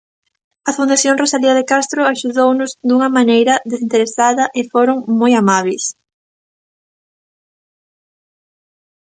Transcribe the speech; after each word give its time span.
A 0.69 0.71
Fundación 0.77 1.19
Rosalía 1.21 1.57
de 1.57 1.67
Castro 1.71 2.01
axudounos 2.03 2.71
dunha 2.87 3.09
maneira 3.17 3.55
desinteresada 3.71 4.43
e 4.59 4.61
foron 4.71 4.97
moi 5.19 5.33
amábeis. 5.41 5.85